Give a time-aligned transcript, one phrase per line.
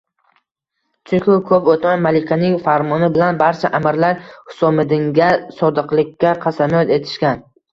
[1.09, 5.31] Chunki, ko‘p o‘tmay, malikaning farmoni bilan barcha amirlar Husomiddinga
[5.61, 7.47] sodiqlikka qasamyod etishgan